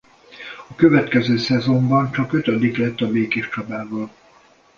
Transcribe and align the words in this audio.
A 0.69 0.75
következő 0.75 1.37
szezonban 1.37 2.11
csak 2.11 2.33
ötödik 2.33 2.77
lett 2.77 3.01
a 3.01 3.07
Békéscsabával. 3.11 4.09